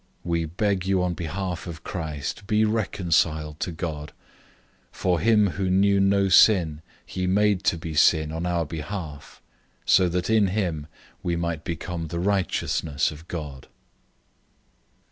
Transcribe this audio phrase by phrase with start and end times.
[0.23, 4.13] We beg you on behalf of Christ, be reconciled to God.
[4.93, 9.43] 005:021 For him who knew no sin he made to be sin on our behalf;
[9.85, 10.87] so that in him
[11.21, 13.67] we might become the righteousness of God.